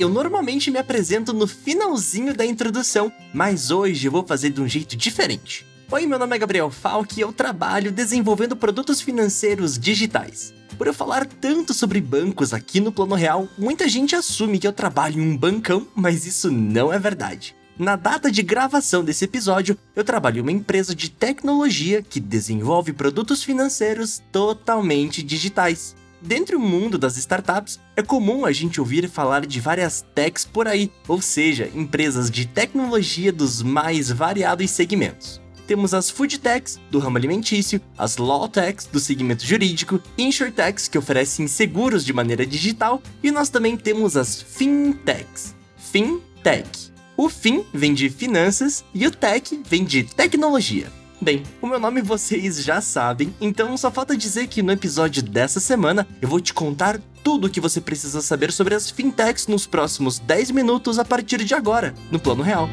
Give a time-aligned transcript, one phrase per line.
[0.00, 4.66] Eu normalmente me apresento no finalzinho da introdução, mas hoje eu vou fazer de um
[4.66, 5.66] jeito diferente.
[5.92, 10.54] Oi, meu nome é Gabriel Falk e eu trabalho desenvolvendo produtos financeiros digitais.
[10.78, 14.72] Por eu falar tanto sobre bancos aqui no Plano Real, muita gente assume que eu
[14.72, 17.54] trabalho em um bancão, mas isso não é verdade.
[17.78, 22.94] Na data de gravação desse episódio, eu trabalho em uma empresa de tecnologia que desenvolve
[22.94, 25.94] produtos financeiros totalmente digitais.
[26.22, 30.68] Dentro do mundo das startups, é comum a gente ouvir falar de várias techs por
[30.68, 35.40] aí, ou seja, empresas de tecnologia dos mais variados segmentos.
[35.66, 40.98] Temos as food techs do ramo alimentício, as law techs do segmento jurídico, insurtechs que
[40.98, 45.54] oferecem seguros de maneira digital, e nós também temos as fintechs.
[45.76, 50.90] Fintech o FIN vem de finanças e o TEC vem de tecnologia.
[51.22, 55.60] Bem, o meu nome vocês já sabem, então só falta dizer que no episódio dessa
[55.60, 59.66] semana eu vou te contar tudo o que você precisa saber sobre as fintechs nos
[59.66, 62.70] próximos 10 minutos a partir de agora, no Plano Real.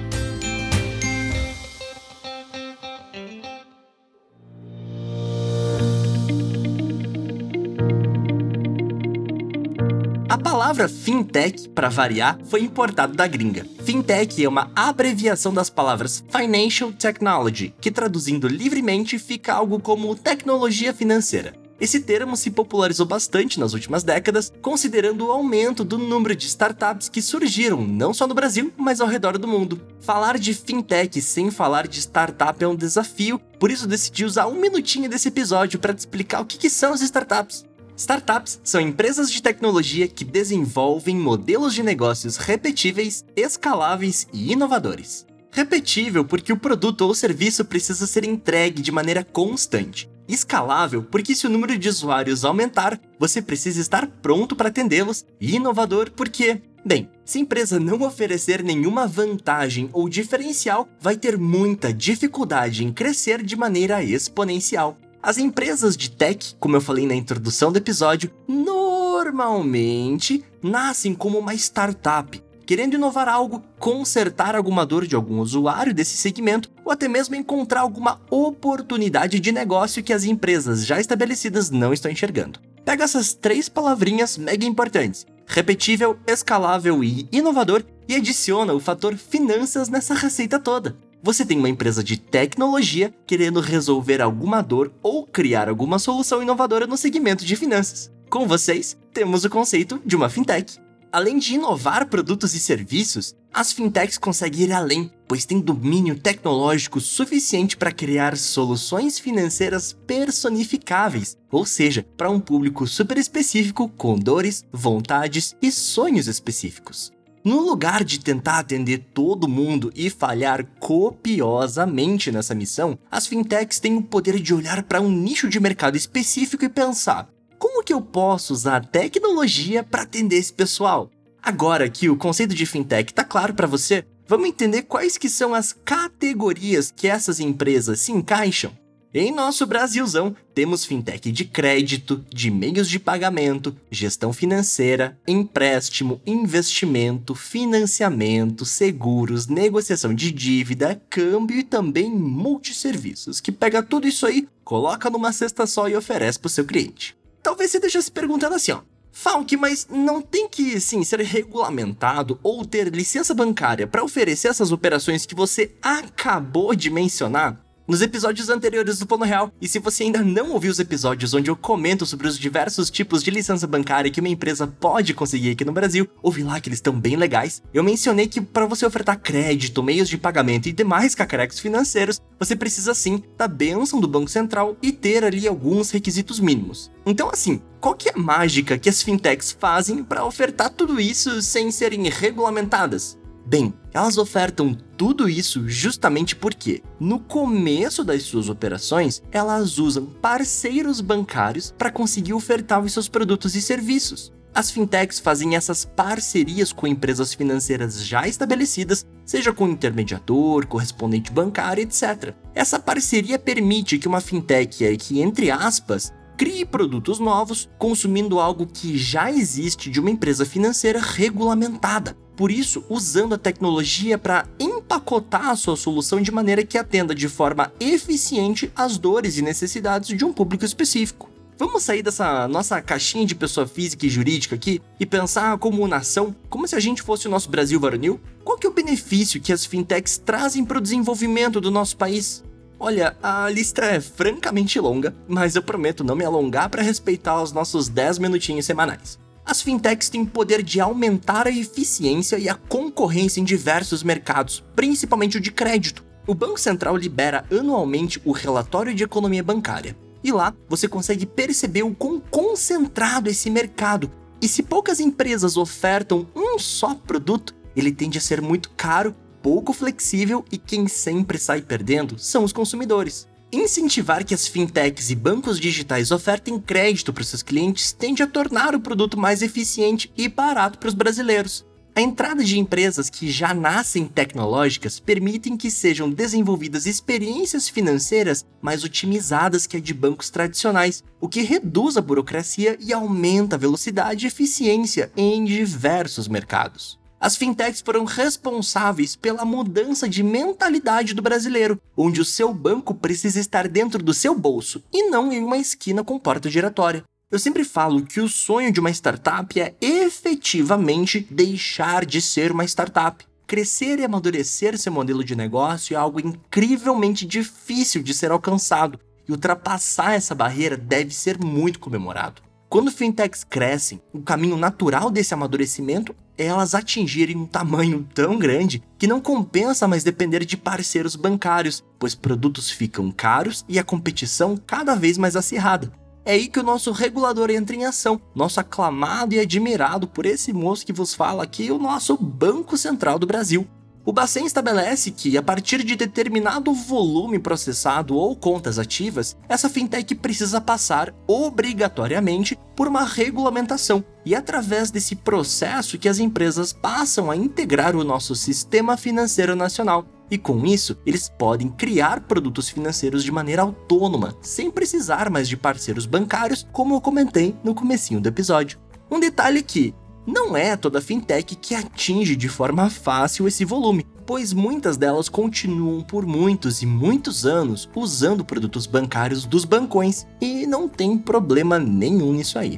[10.58, 13.64] Palavra fintech, para variar, foi importada da gringa.
[13.84, 20.92] Fintech é uma abreviação das palavras Financial Technology, que traduzindo livremente fica algo como tecnologia
[20.92, 21.54] financeira.
[21.80, 27.08] Esse termo se popularizou bastante nas últimas décadas, considerando o aumento do número de startups
[27.08, 29.80] que surgiram não só no Brasil, mas ao redor do mundo.
[30.00, 34.60] Falar de fintech sem falar de startup é um desafio, por isso decidi usar um
[34.60, 37.64] minutinho desse episódio para te explicar o que, que são as startups.
[37.98, 45.26] Startups são empresas de tecnologia que desenvolvem modelos de negócios repetíveis, escaláveis e inovadores.
[45.52, 50.08] Repetível porque o produto ou serviço precisa ser entregue de maneira constante.
[50.28, 55.26] Escalável porque se o número de usuários aumentar, você precisa estar pronto para atendê-los.
[55.42, 61.36] E inovador porque, bem, se a empresa não oferecer nenhuma vantagem ou diferencial, vai ter
[61.36, 64.96] muita dificuldade em crescer de maneira exponencial.
[65.22, 71.54] As empresas de tech, como eu falei na introdução do episódio, normalmente nascem como uma
[71.56, 77.36] startup, querendo inovar algo, consertar alguma dor de algum usuário desse segmento ou até mesmo
[77.36, 82.60] encontrar alguma oportunidade de negócio que as empresas já estabelecidas não estão enxergando.
[82.86, 89.90] Pega essas três palavrinhas mega importantes: repetível, escalável e inovador e adiciona o fator finanças
[89.90, 90.96] nessa receita toda.
[91.28, 96.88] Você tem uma empresa de tecnologia querendo resolver alguma dor ou criar alguma solução inovadora
[96.88, 98.10] no segmento de finanças.
[98.30, 100.80] Com vocês, temos o conceito de uma fintech.
[101.12, 107.02] Além de inovar produtos e serviços, as fintechs conseguem ir além, pois têm domínio tecnológico
[107.02, 114.64] suficiente para criar soluções financeiras personificáveis, ou seja, para um público super específico com dores,
[114.72, 117.17] vontades e sonhos específicos.
[117.48, 123.96] No lugar de tentar atender todo mundo e falhar copiosamente nessa missão, as fintechs têm
[123.96, 128.02] o poder de olhar para um nicho de mercado específico e pensar: como que eu
[128.02, 131.10] posso usar tecnologia para atender esse pessoal?
[131.42, 135.54] Agora que o conceito de fintech está claro para você, vamos entender quais que são
[135.54, 138.74] as categorias que essas empresas se encaixam.
[139.20, 147.34] Em nosso Brasilzão, temos fintech de crédito, de meios de pagamento, gestão financeira, empréstimo, investimento,
[147.34, 155.10] financiamento, seguros, negociação de dívida, câmbio e também multisserviços, que pega tudo isso aí, coloca
[155.10, 157.18] numa cesta só e oferece para o seu cliente.
[157.42, 158.82] Talvez você esteja se perguntando assim, ó.
[159.12, 164.72] Falk, mas não tem que, sim, ser regulamentado ou ter licença bancária para oferecer essas
[164.72, 167.67] operações que você acabou de mencionar?
[167.88, 169.52] Nos episódios anteriores do Plano Real.
[169.62, 173.24] E se você ainda não ouviu os episódios onde eu comento sobre os diversos tipos
[173.24, 176.80] de licença bancária que uma empresa pode conseguir aqui no Brasil, ouvi lá que eles
[176.80, 177.64] estão bem legais.
[177.74, 182.56] Eu mencionei que para você ofertar crédito, meios de pagamento e demais cacarecos financeiros, você
[182.56, 186.92] precisa sim da bênção do Banco Central e ter ali alguns requisitos mínimos.
[187.06, 191.42] Então assim, qual que é a mágica que as fintechs fazem para ofertar tudo isso
[191.42, 193.18] sem serem regulamentadas?
[193.48, 201.00] Bem, elas ofertam tudo isso justamente porque, no começo das suas operações, elas usam parceiros
[201.00, 204.34] bancários para conseguir ofertar os seus produtos e serviços.
[204.54, 211.84] As fintechs fazem essas parcerias com empresas financeiras já estabelecidas, seja com intermediador, correspondente bancário,
[211.84, 212.34] etc.
[212.54, 218.98] Essa parceria permite que uma fintech, que entre aspas, crie produtos novos consumindo algo que
[218.98, 222.14] já existe de uma empresa financeira regulamentada.
[222.38, 227.28] Por isso, usando a tecnologia para empacotar a sua solução de maneira que atenda de
[227.28, 231.32] forma eficiente às dores e necessidades de um público específico.
[231.58, 236.36] Vamos sair dessa nossa caixinha de pessoa física e jurídica aqui e pensar como nação,
[236.48, 238.22] como se a gente fosse o nosso Brasil varonil?
[238.44, 242.44] Qual que é o benefício que as fintechs trazem para o desenvolvimento do nosso país?
[242.80, 247.52] Olha, a lista é francamente longa, mas eu prometo não me alongar para respeitar os
[247.52, 249.18] nossos 10 minutinhos semanais.
[249.48, 255.38] As fintechs têm poder de aumentar a eficiência e a concorrência em diversos mercados, principalmente
[255.38, 256.04] o de crédito.
[256.28, 259.96] O Banco Central libera anualmente o relatório de economia bancária.
[260.22, 264.12] E lá você consegue perceber o quão concentrado esse mercado.
[264.42, 269.72] E se poucas empresas ofertam um só produto, ele tende a ser muito caro pouco
[269.72, 273.30] flexível e quem sempre sai perdendo são os consumidores.
[273.58, 278.76] Incentivar que as fintechs e bancos digitais ofertem crédito para seus clientes tende a tornar
[278.76, 281.66] o produto mais eficiente e barato para os brasileiros.
[281.96, 288.84] A entrada de empresas que já nascem tecnológicas permitem que sejam desenvolvidas experiências financeiras mais
[288.84, 294.26] otimizadas que a de bancos tradicionais, o que reduz a burocracia e aumenta a velocidade
[294.26, 297.00] e eficiência em diversos mercados.
[297.20, 303.40] As fintechs foram responsáveis pela mudança de mentalidade do brasileiro, onde o seu banco precisa
[303.40, 307.04] estar dentro do seu bolso e não em uma esquina com porta giratória.
[307.30, 312.64] Eu sempre falo que o sonho de uma startup é efetivamente deixar de ser uma
[312.64, 313.26] startup.
[313.48, 319.32] Crescer e amadurecer seu modelo de negócio é algo incrivelmente difícil de ser alcançado, e
[319.32, 322.47] ultrapassar essa barreira deve ser muito comemorado.
[322.70, 328.84] Quando fintechs crescem, o caminho natural desse amadurecimento é elas atingirem um tamanho tão grande
[328.98, 334.58] que não compensa mais depender de parceiros bancários, pois produtos ficam caros e a competição
[334.58, 335.94] cada vez mais acirrada.
[336.26, 340.52] É aí que o nosso regulador entra em ação, nosso aclamado e admirado por esse
[340.52, 343.66] moço que vos fala aqui, o nosso Banco Central do Brasil.
[344.08, 350.16] O Bacen estabelece que, a partir de determinado volume processado ou contas ativas, essa fintech
[350.16, 357.30] precisa passar obrigatoriamente por uma regulamentação, e é através desse processo que as empresas passam
[357.30, 360.06] a integrar o nosso sistema financeiro nacional.
[360.32, 365.58] E com isso, eles podem criar produtos financeiros de maneira autônoma, sem precisar mais de
[365.58, 368.80] parceiros bancários, como eu comentei no comecinho do episódio.
[369.12, 369.94] Um detalhe que,
[370.28, 376.02] não é toda fintech que atinge de forma fácil esse volume, pois muitas delas continuam
[376.02, 382.34] por muitos e muitos anos usando produtos bancários dos bancões e não tem problema nenhum
[382.34, 382.78] nisso aí.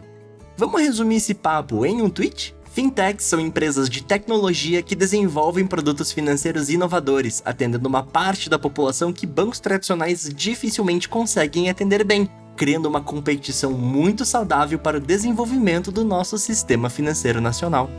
[0.55, 2.55] Vamos resumir esse papo em um tweet?
[2.71, 9.11] Fintechs são empresas de tecnologia que desenvolvem produtos financeiros inovadores, atendendo uma parte da população
[9.11, 12.29] que bancos tradicionais dificilmente conseguem atender bem,
[12.59, 17.89] criando uma competição muito saudável para o desenvolvimento do nosso sistema financeiro nacional.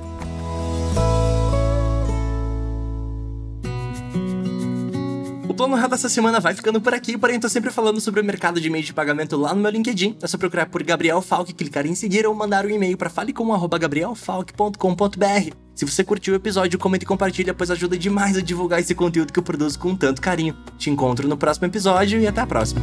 [5.49, 8.25] O Plano Real dessa semana vai ficando por aqui, porém tô sempre falando sobre o
[8.25, 10.19] mercado de meio de pagamento lá no meu LinkedIn.
[10.21, 15.55] É só procurar por Gabriel Falk, clicar em seguir ou mandar um e-mail para falecom@gabrielfalk.com.br.
[15.75, 19.33] Se você curtiu o episódio, comenta e compartilha, pois ajuda demais a divulgar esse conteúdo
[19.33, 20.55] que eu produzo com tanto carinho.
[20.77, 22.83] Te encontro no próximo episódio e até a próxima.